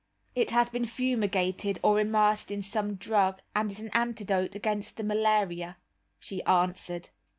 "It 0.33 0.49
has 0.49 0.67
been 0.71 0.85
fumigated 0.85 1.77
or 1.83 1.99
immersed 1.99 2.49
in 2.49 2.63
some 2.63 2.95
drug, 2.95 3.39
and 3.55 3.69
is 3.69 3.79
an 3.79 3.91
antidote 3.93 4.55
against 4.55 4.97
the 4.97 5.03
malaria," 5.03 5.77
she 6.17 6.41
answered. 6.45 7.09